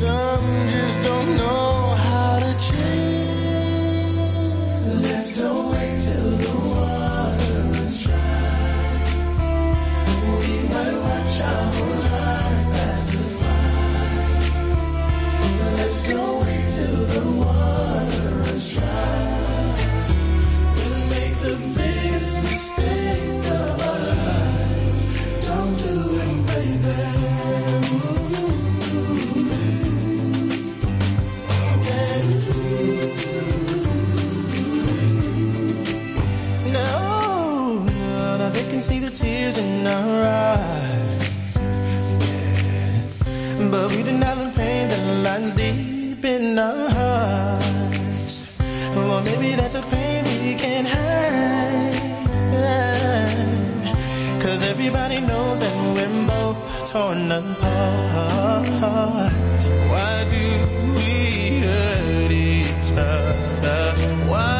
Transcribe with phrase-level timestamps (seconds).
[0.00, 0.39] sun.
[39.10, 41.56] tears in our eyes.
[42.26, 43.70] Yeah.
[43.70, 48.60] But we deny the pain that lies deep in our hearts.
[48.94, 52.00] Well, maybe that's a pain we can't hide.
[54.42, 58.66] Cause everybody knows that we're both torn apart.
[59.90, 60.44] Why do
[60.96, 63.92] we hurt each other?
[64.28, 64.59] Why?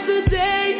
[0.00, 0.71] The day.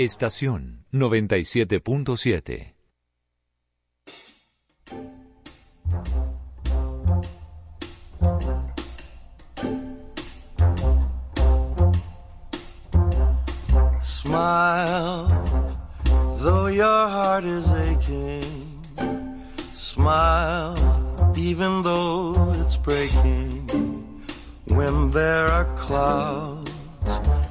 [0.00, 2.72] Estación 97.7.
[14.00, 15.28] Smile,
[16.38, 18.80] though your heart is aching.
[19.74, 20.76] Smile,
[21.36, 23.68] even though it's breaking.
[24.64, 26.70] When there are clouds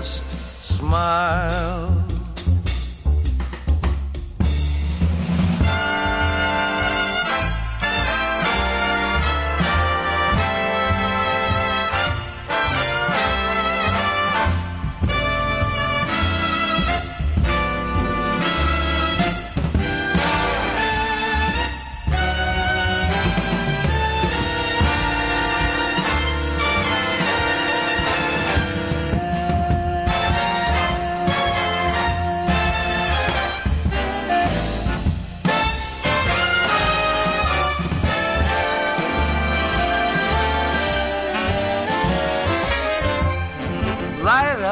[0.00, 0.24] just
[0.62, 2.09] smile.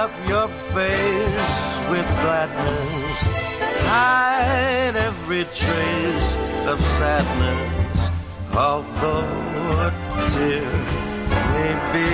[0.05, 1.59] Up your face
[1.91, 3.19] with gladness.
[3.91, 6.31] Hide every trace
[6.71, 7.99] of sadness.
[8.55, 9.27] Although
[9.87, 9.91] a
[10.31, 10.71] tear
[11.55, 12.11] may be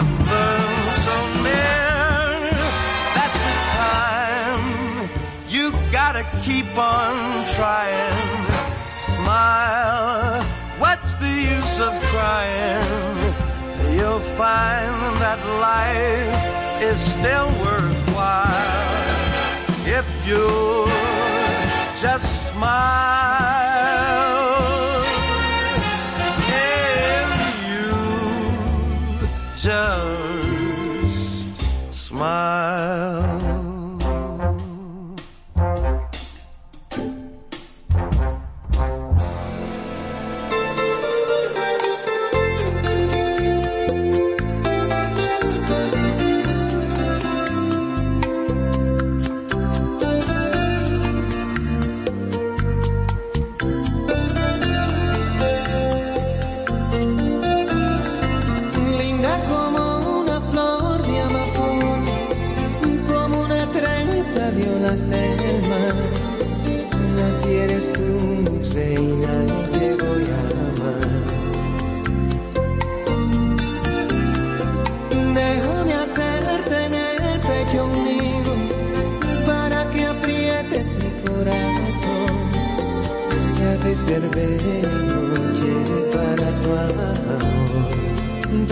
[0.00, 0.50] ever
[1.06, 2.52] so near,
[3.16, 5.08] that's the time
[5.48, 8.44] you gotta keep on trying.
[8.98, 10.42] Smile,
[10.78, 13.19] what's the use of crying?
[14.00, 18.90] You'll find that life is still worthwhile
[19.84, 20.46] if you
[22.00, 23.60] just smile.
[26.48, 27.28] If
[27.68, 27.92] you
[29.54, 29.92] just
[31.92, 33.29] smile.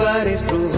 [0.09, 0.78] lugares pro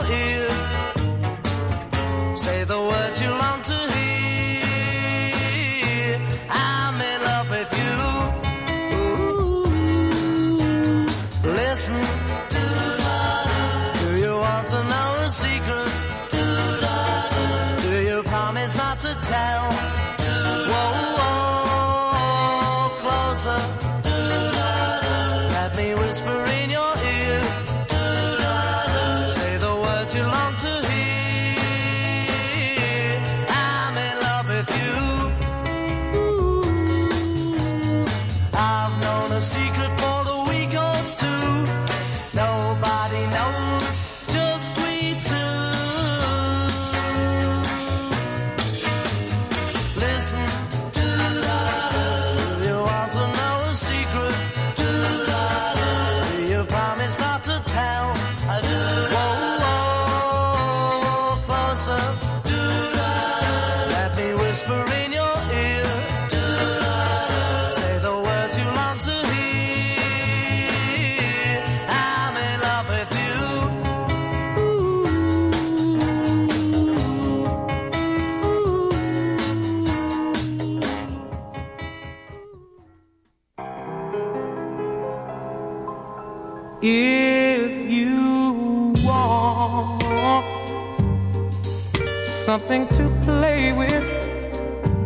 [92.61, 94.03] something to play with,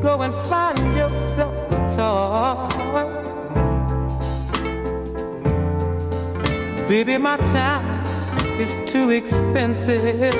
[0.01, 3.06] go and find yourself a toy.
[6.89, 7.86] Baby, my time
[8.60, 10.36] is too expensive.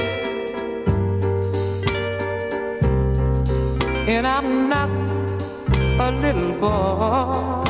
[4.08, 4.90] And I'm not
[6.00, 7.65] a little boy.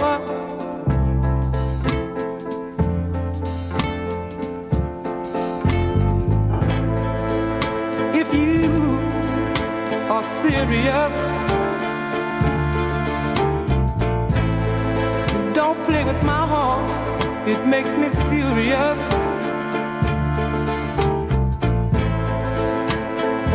[10.76, 11.13] Serious,
[15.53, 16.89] don't play with my heart.
[17.47, 18.97] It makes me furious.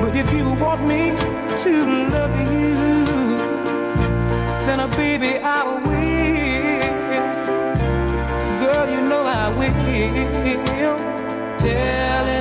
[0.01, 1.03] But if you want me
[1.65, 1.73] to
[2.15, 3.37] love you,
[4.67, 6.01] then a baby I will.
[8.63, 9.71] Girl, you know I will.
[11.59, 12.40] Tell it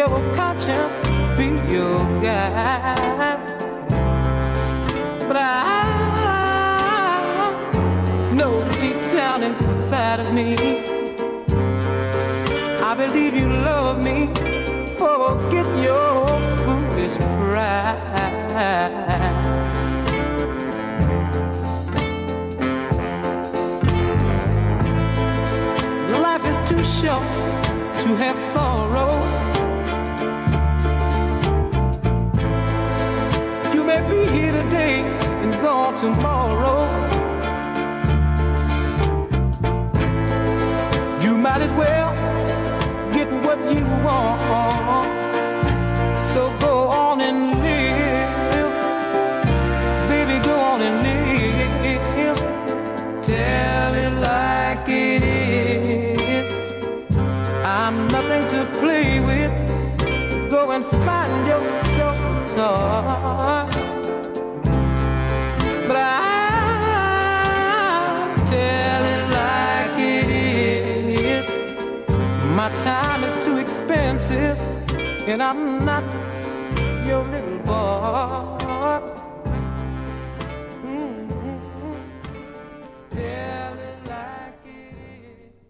[0.00, 0.96] your conscience
[1.36, 3.38] be your guide.
[5.28, 5.82] But I
[8.32, 10.56] know deep down inside of me,
[12.90, 14.16] I believe you love me.
[14.96, 16.26] Forget your
[16.64, 17.16] foolish
[17.50, 18.99] pride.
[34.32, 35.00] here today
[35.42, 36.80] and gone tomorrow.
[41.20, 42.14] You might as well
[43.12, 45.10] get what you want.
[46.32, 48.72] So go on and live.
[50.08, 52.38] Baby, go on and live.
[53.24, 55.19] Tell it like it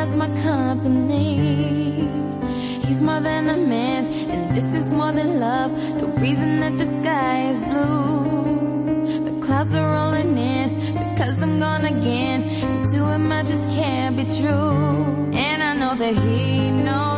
[0.00, 1.28] As my company.
[2.86, 5.72] He's more than a man, and this is more than love.
[6.00, 9.24] The reason that the sky is blue.
[9.26, 12.42] The clouds are rolling in, because I'm gone again.
[12.42, 15.32] And to him I just can't be true.
[15.46, 17.17] And I know that he knows.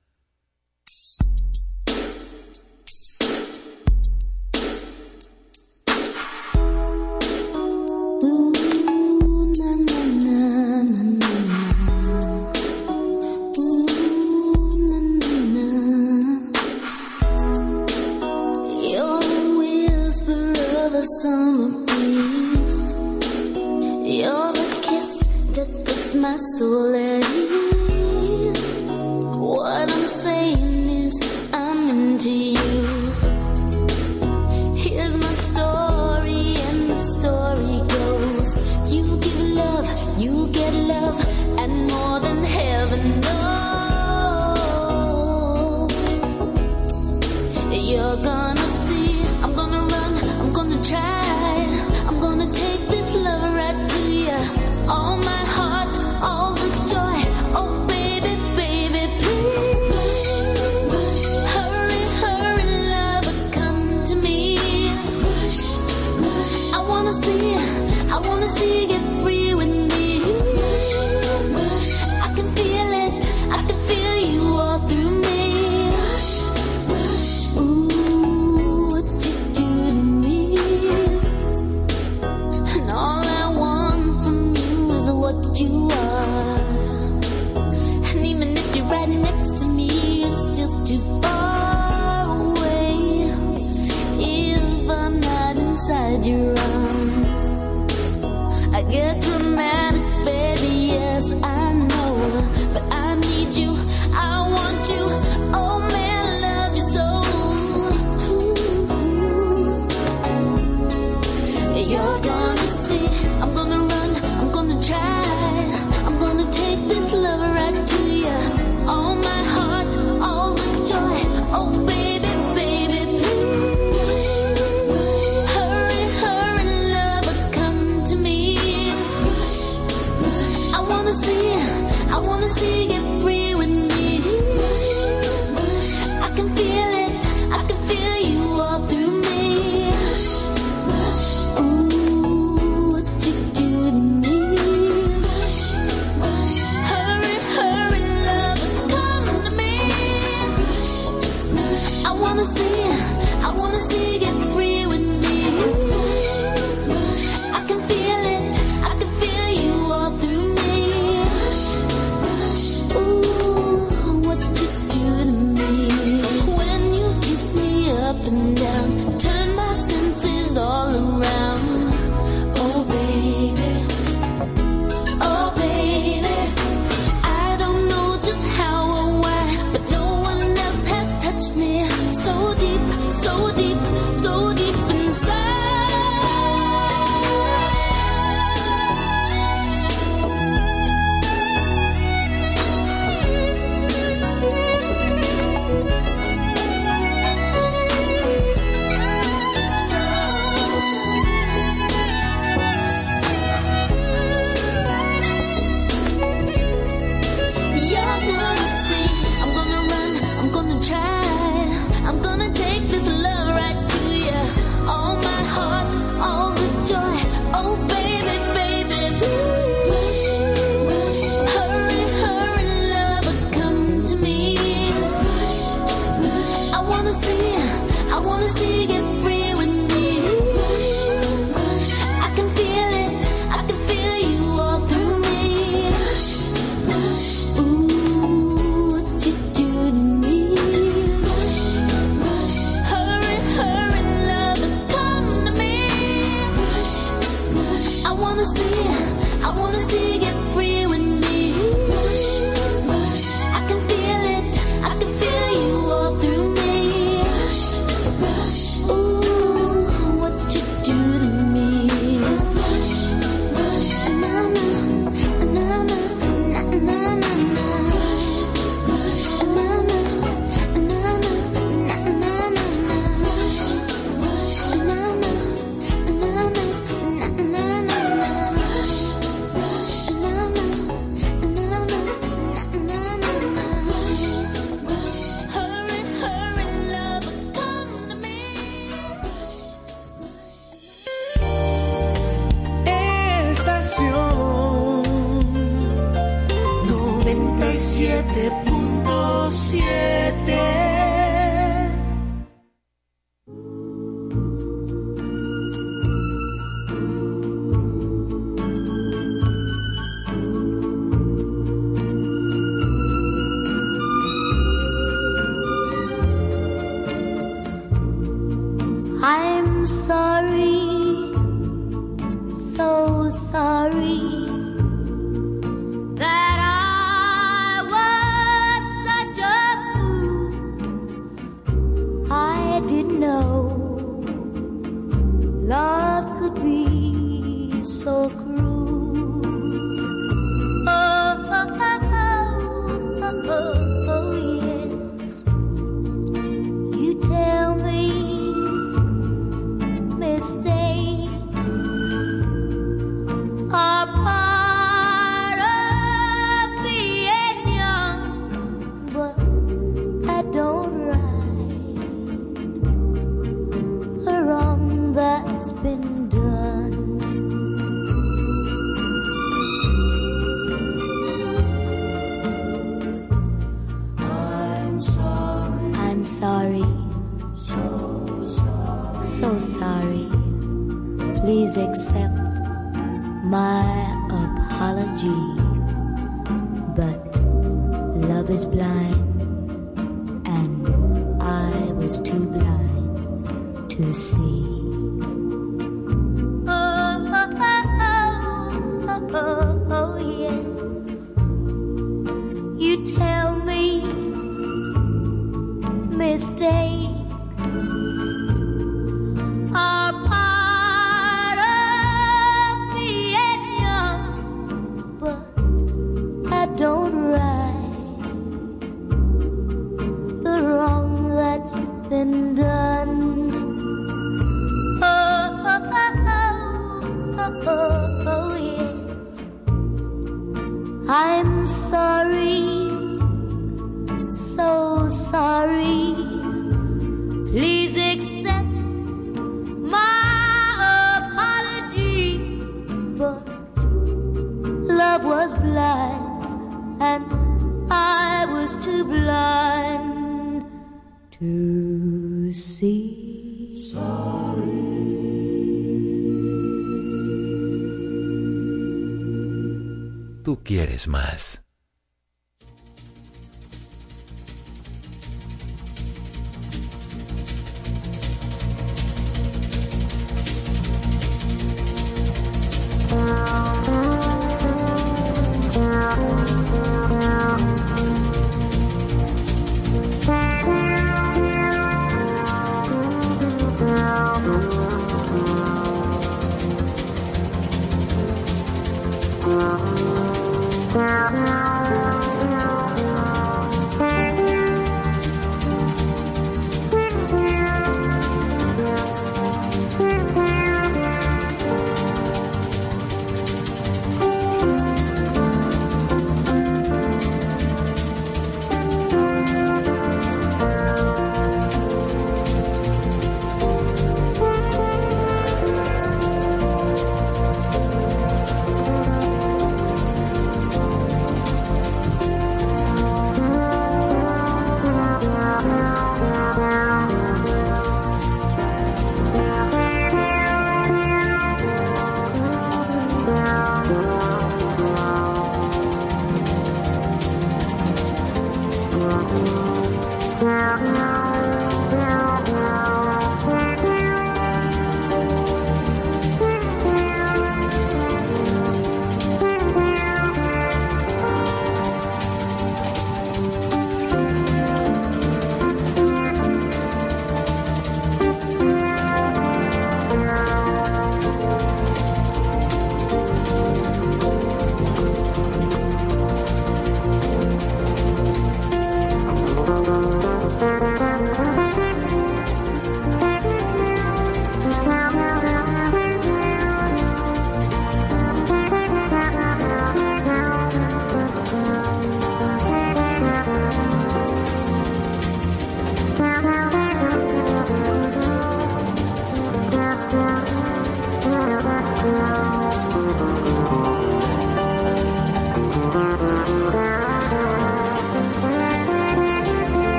[249.43, 250.50] I wanna see you.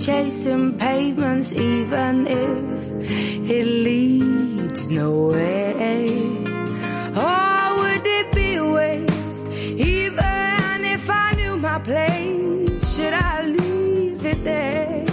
[0.00, 5.74] chasing pavements, even if it leads nowhere.
[7.14, 9.46] Or would it be a waste,
[9.76, 12.96] even if I knew my place?
[12.96, 15.09] Should I leave it there?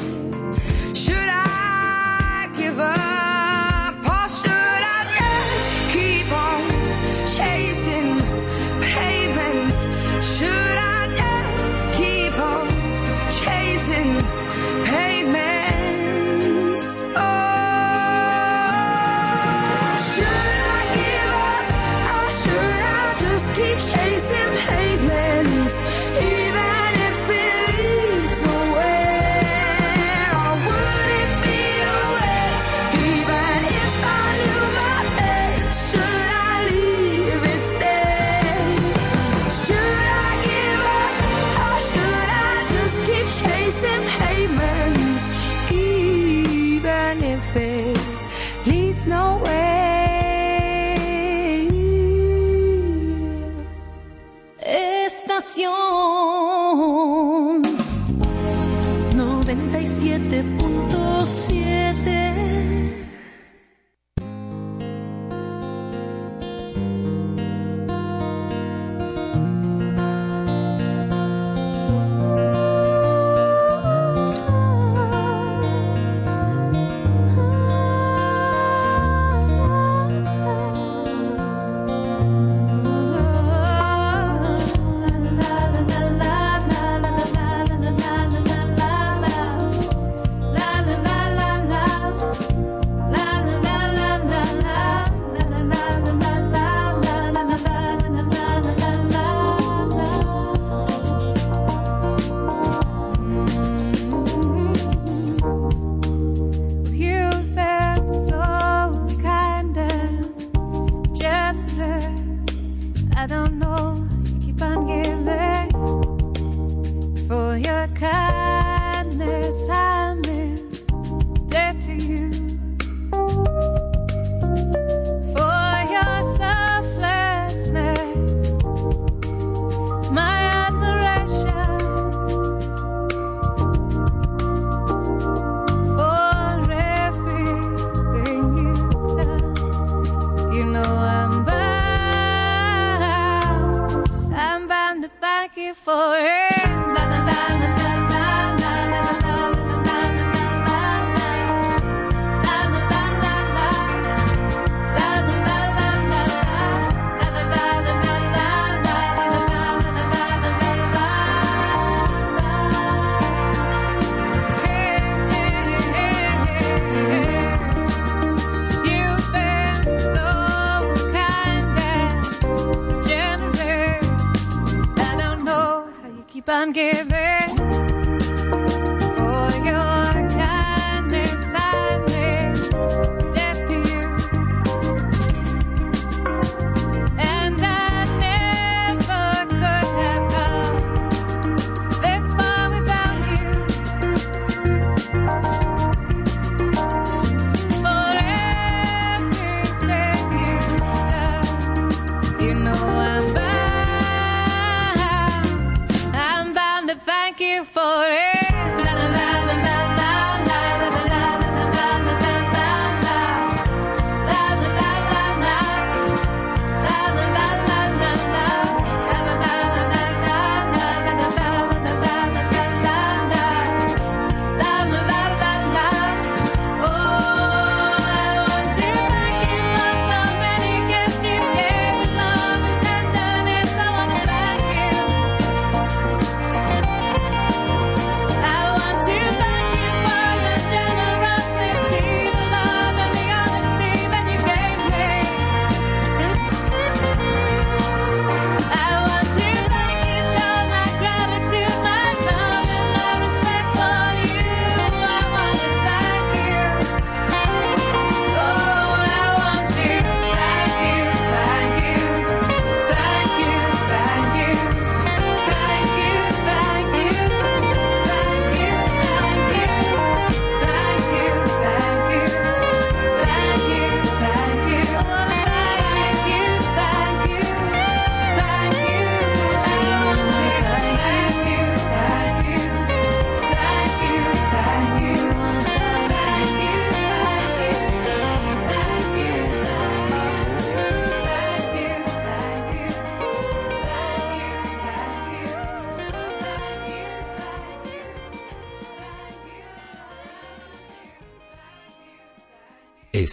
[207.58, 208.37] here forever.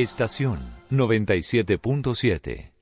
[0.00, 0.60] Estación
[0.90, 2.79] 97.7.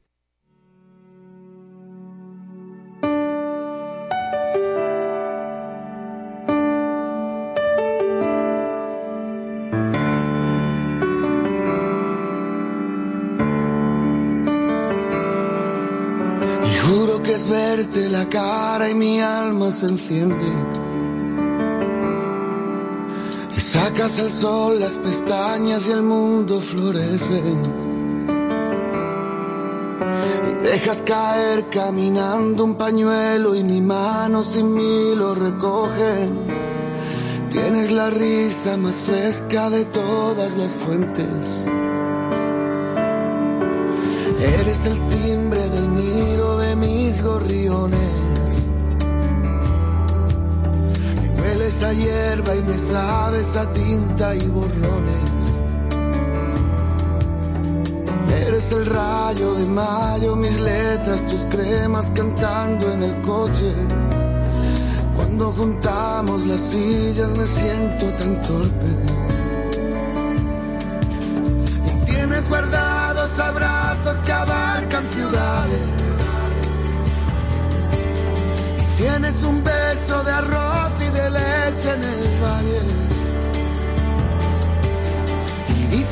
[30.78, 36.28] dejas caer caminando un pañuelo y mi mano sin mí lo recoge.
[37.50, 41.64] Tienes la risa más fresca de todas las fuentes.
[44.40, 48.52] Eres el timbre del nido de mis gorriones.
[51.20, 55.47] Me hueles a hierba y me sabes a tinta y borrones.
[58.46, 63.72] Eres el rayo de mayo, mis letras, tus cremas cantando en el coche.
[65.16, 68.90] Cuando juntamos las sillas me siento tan torpe.
[71.86, 75.80] Y tienes guardados abrazos que abarcan ciudades.
[78.98, 82.27] Tienes un beso de arroz y de leche en el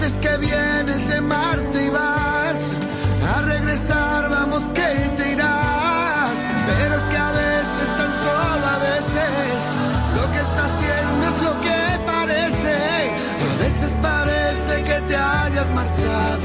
[0.00, 2.60] dices que vienes de Marte y vas
[3.34, 6.30] a regresar, vamos que te irás.
[6.66, 9.54] Pero es que a veces, tan solo a veces,
[10.16, 11.80] lo que está haciendo es lo que
[12.12, 12.76] parece.
[13.46, 16.35] A veces parece que te hayas marchado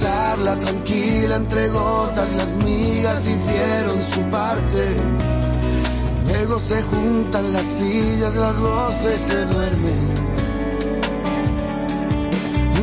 [0.00, 4.96] Luego la charla tranquila entre gotas, las migas hicieron su parte.
[6.26, 10.14] Luego se juntan las sillas, las voces se duermen.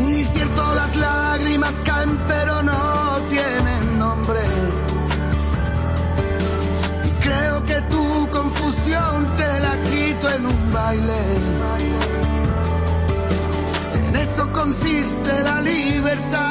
[0.10, 4.40] Y cierto las lágrimas caen pero no tienen nombre.
[7.06, 11.24] Y creo que tu confusión te la quito en un baile.
[13.96, 16.47] En eso consiste la libertad.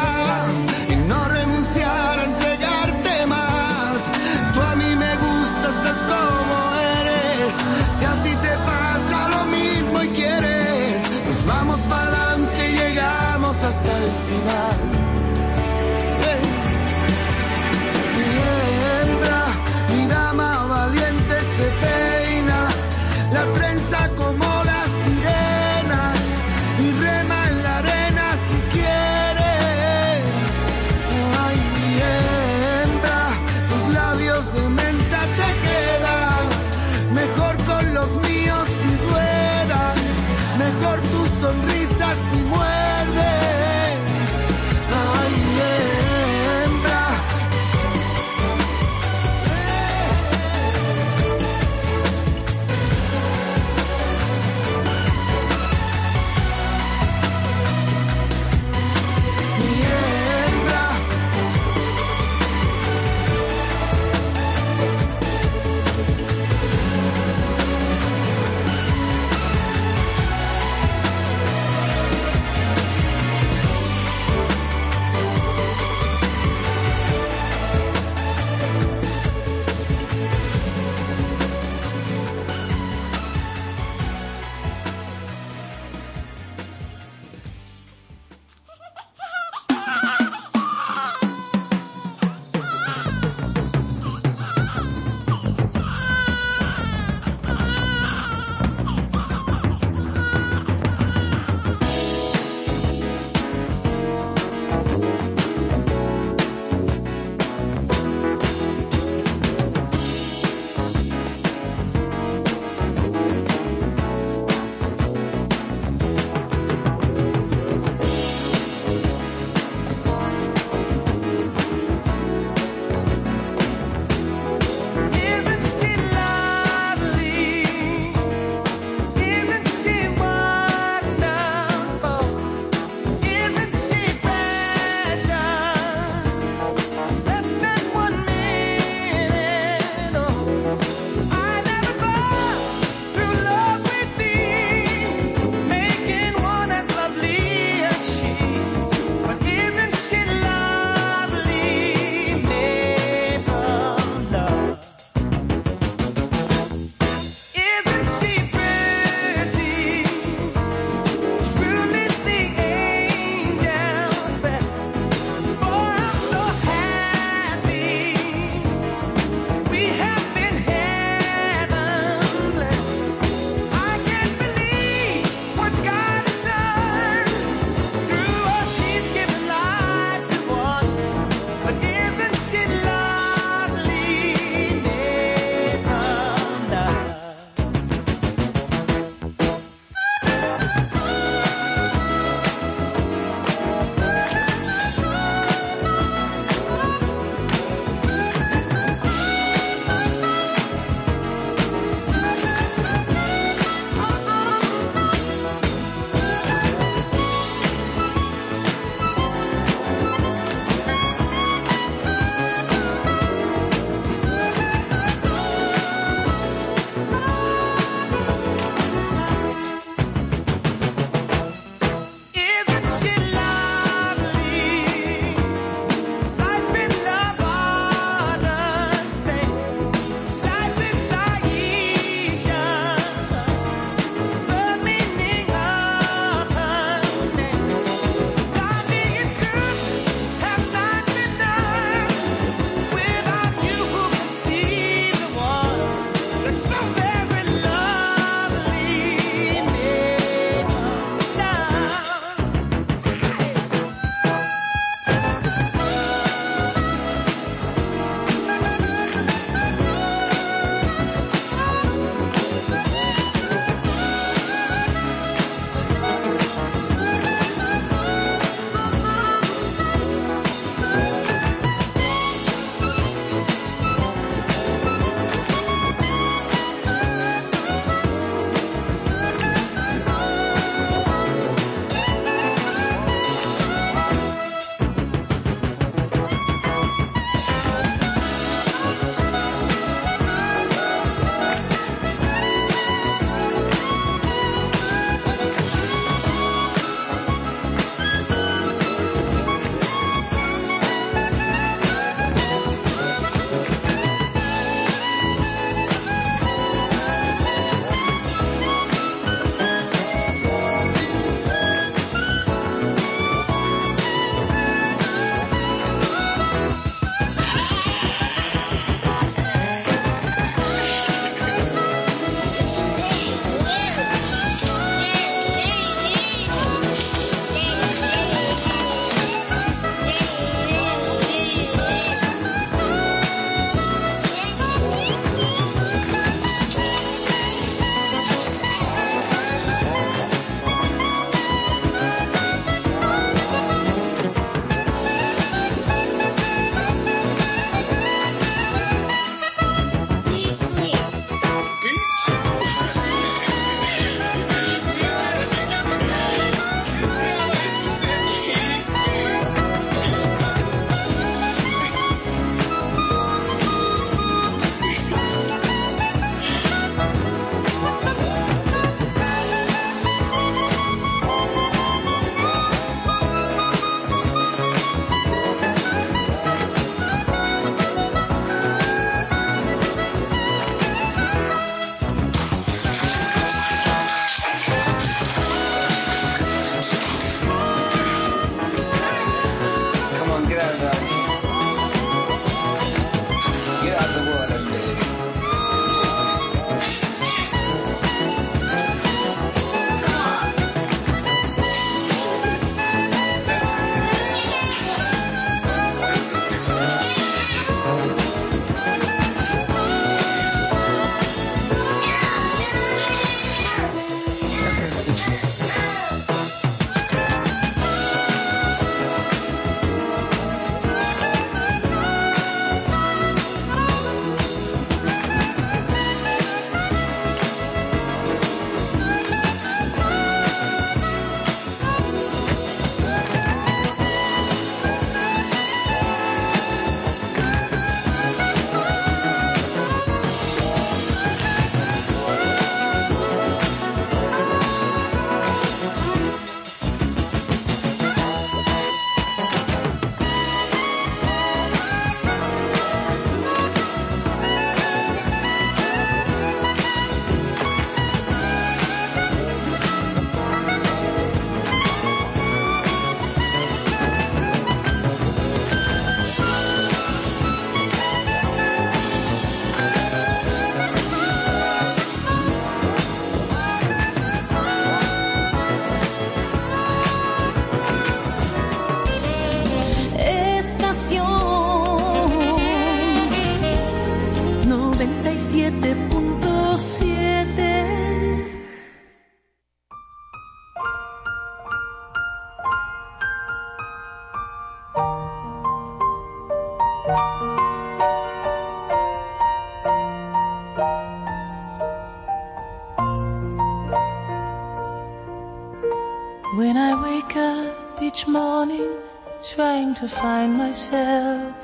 [509.96, 511.54] To find myself,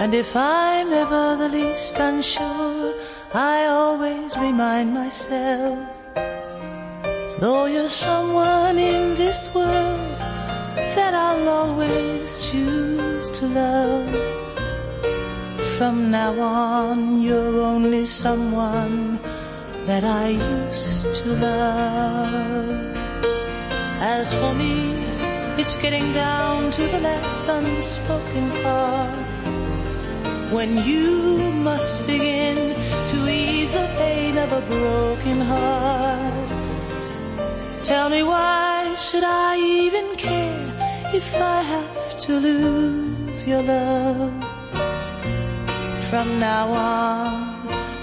[0.00, 2.94] and if I'm ever the least unsure,
[3.34, 5.78] I always remind myself,
[7.40, 9.98] though you're someone in this world
[10.94, 14.10] that I'll always choose to love.
[15.76, 19.18] From now on, you're only someone
[19.86, 22.96] that I used to love.
[24.00, 24.87] As for me,
[25.68, 29.26] it's getting down to the last unspoken part.
[30.50, 31.36] When you
[31.68, 32.56] must begin
[33.10, 36.48] to ease the pain of a broken heart.
[37.84, 40.64] Tell me why should I even care
[41.12, 44.32] if I have to lose your love?
[46.08, 47.28] From now on,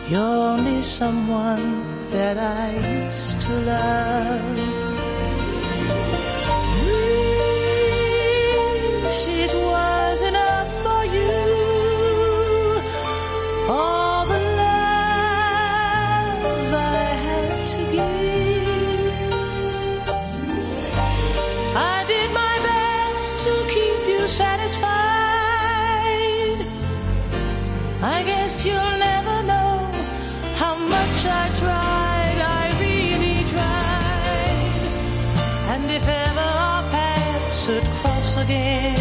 [0.08, 1.66] you're only someone
[2.12, 4.85] that I used to love.
[9.18, 11.32] It was enough for you.
[13.70, 15.44] All the love
[16.74, 19.14] I had to give.
[21.76, 24.92] I did my best to keep you satisfied.
[28.02, 29.90] I guess you'll never know
[30.62, 32.38] how much I tried.
[32.60, 34.76] I really tried.
[35.74, 38.95] And if ever our paths should cross again,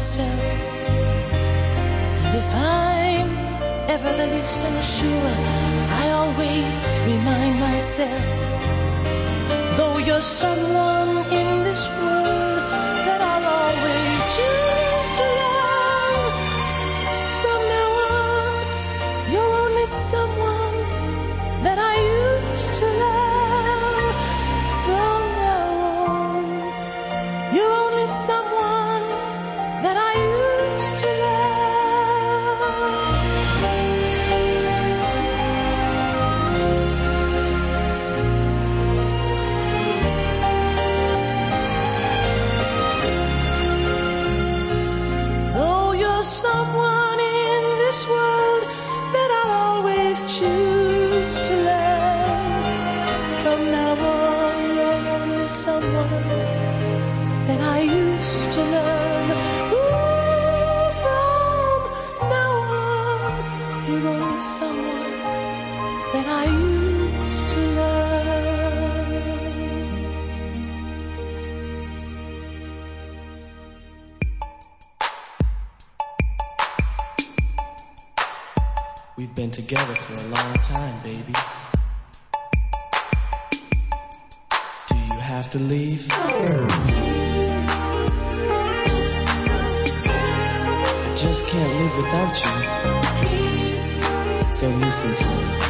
[0.00, 0.40] myself,
[2.24, 3.28] and if I'm
[3.94, 5.34] ever the least unsure,
[6.00, 8.46] I always remind myself.
[9.76, 12.19] Though you're someone in this world
[79.70, 81.32] together for a long time, baby.
[84.88, 86.08] Do you have to leave?
[86.10, 86.16] I
[91.14, 92.50] just can't live without you.
[94.50, 95.69] So listen to me.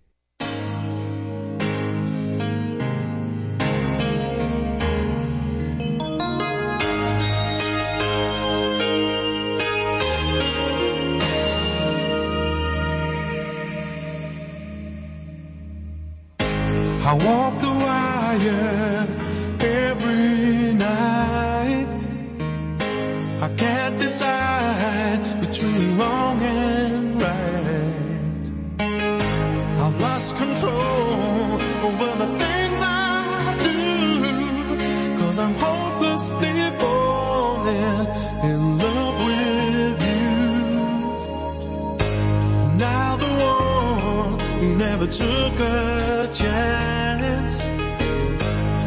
[45.01, 47.65] never took a chance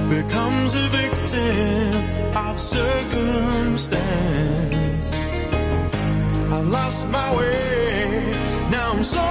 [0.09, 5.15] becomes a victim of circumstance.
[6.53, 8.31] I've lost my way,
[8.70, 9.27] now I'm so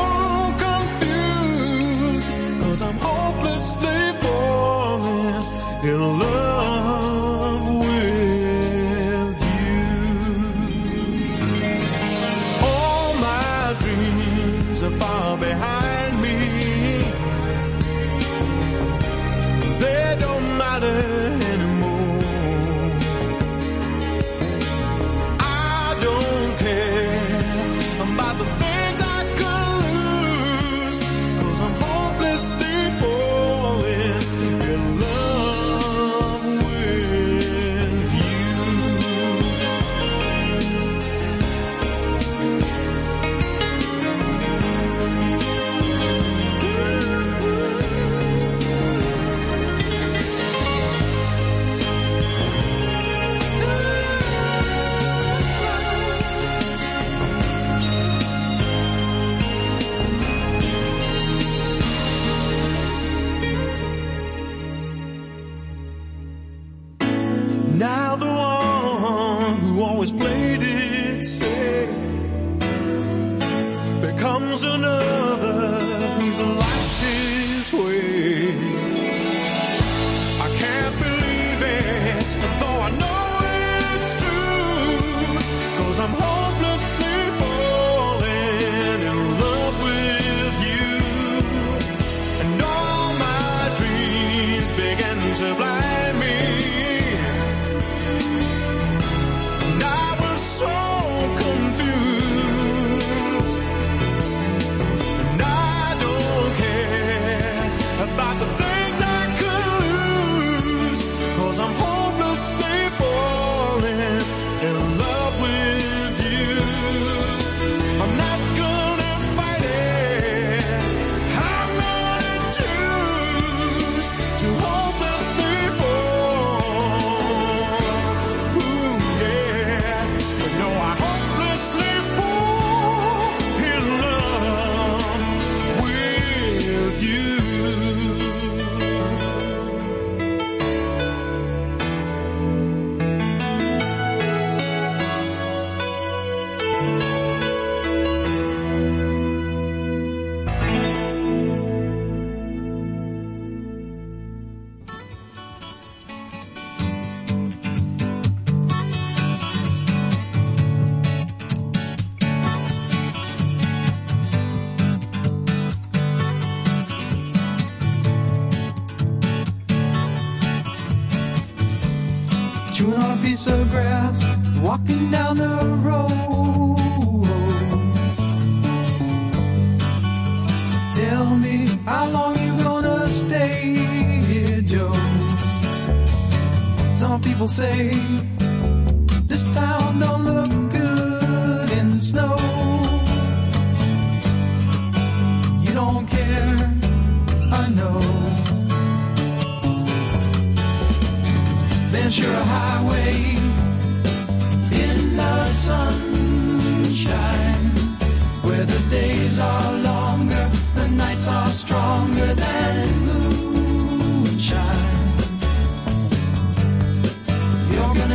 [0.66, 2.28] confused,
[2.64, 5.44] cause I'm hopelessly falling
[5.86, 6.53] in love.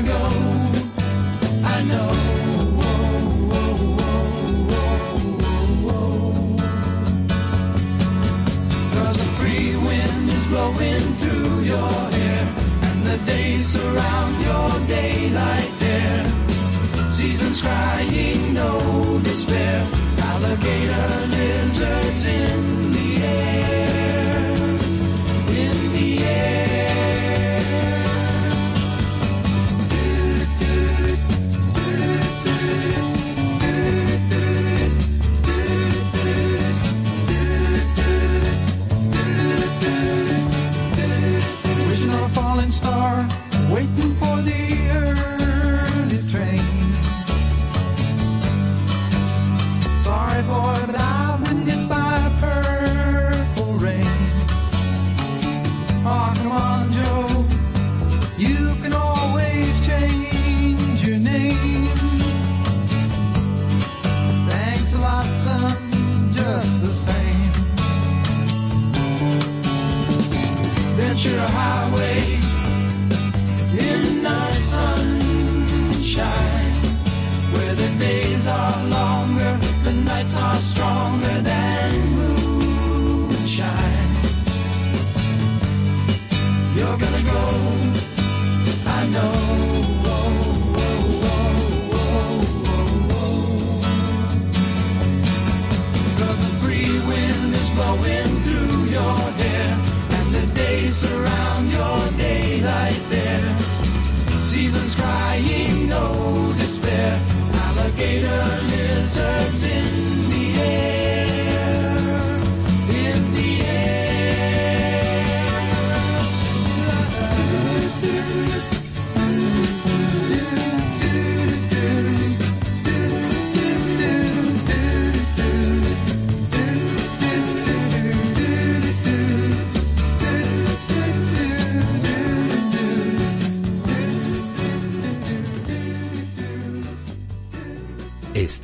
[0.02, 0.37] gonna go.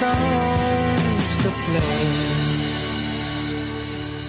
[0.00, 2.44] songs to play.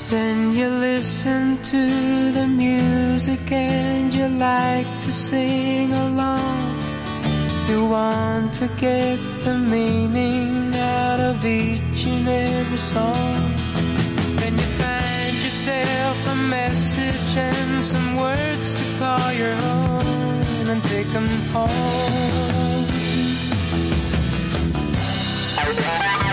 [0.07, 6.79] Then you listen to the music and you like to sing along.
[7.69, 13.41] You want to get the meaning out of each and every song.
[14.39, 21.07] Then you find yourself a message and some words to call your own and take
[21.07, 22.54] them home.
[25.65, 26.24] Thank you.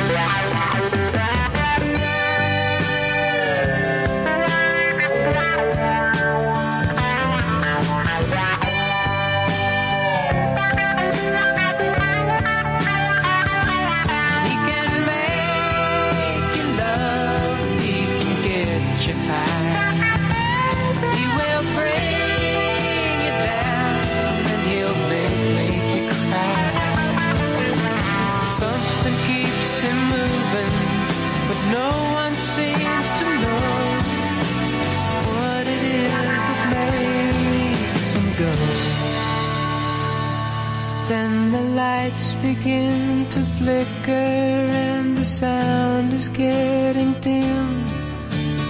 [42.42, 47.86] begin to flicker and the sound is getting dim.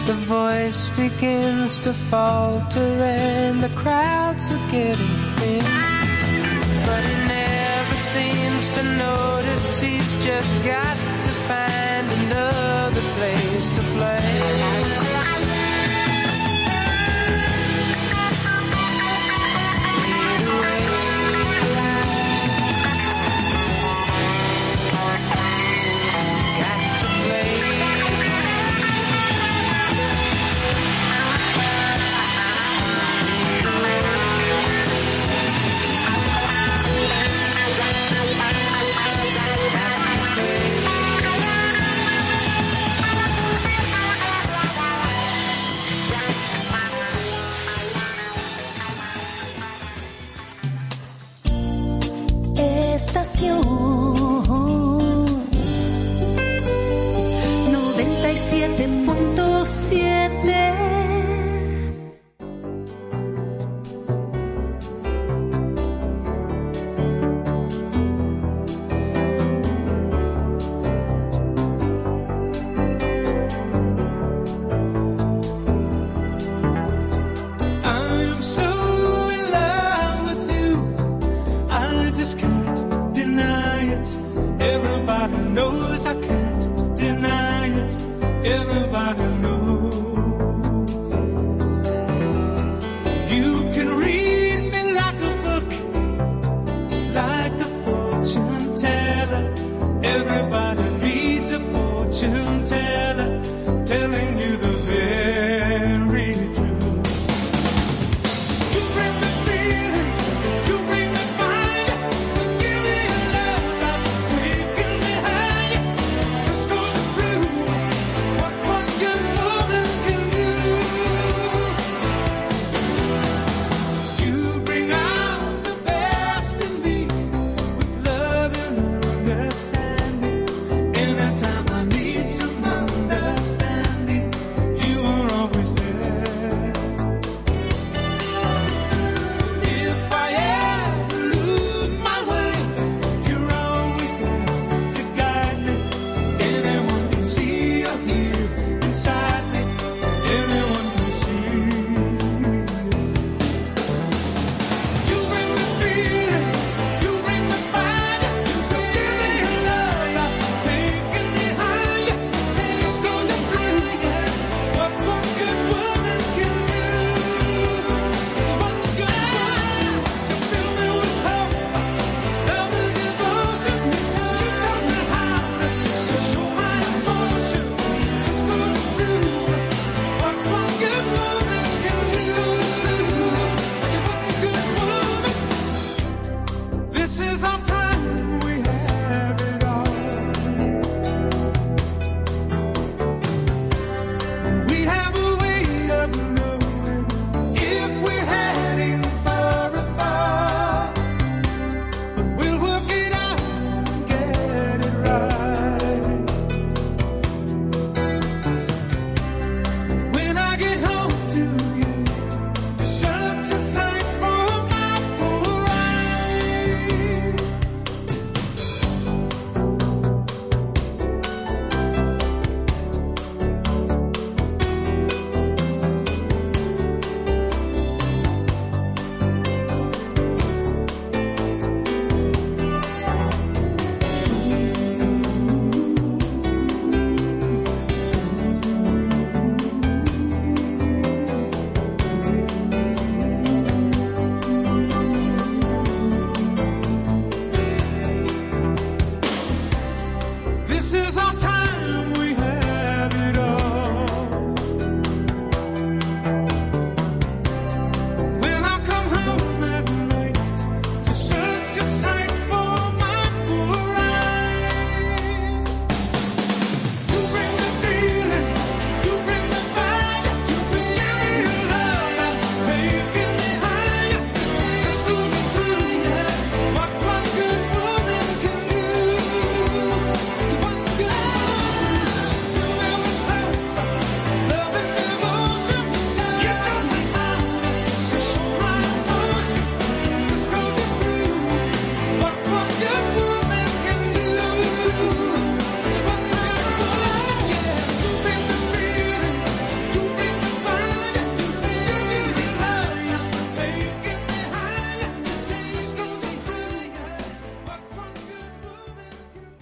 [0.07, 5.65] The voice begins to falter and the crowds are getting thin.
[6.87, 10.97] But he never seems to notice he's just got
[11.27, 13.82] to find another place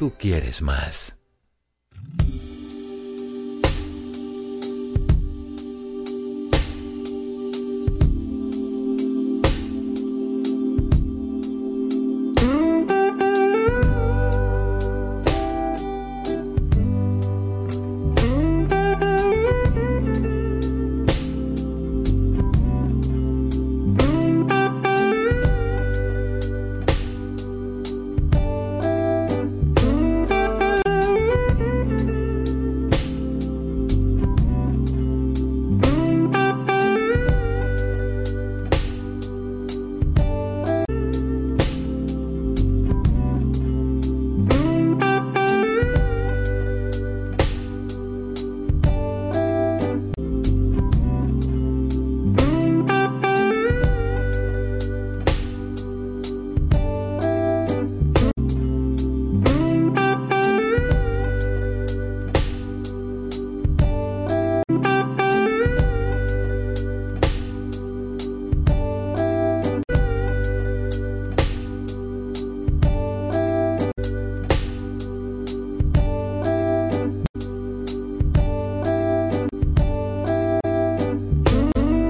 [0.00, 1.19] tú quieres más.